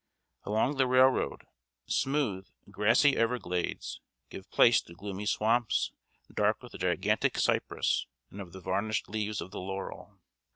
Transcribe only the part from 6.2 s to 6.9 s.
dark with the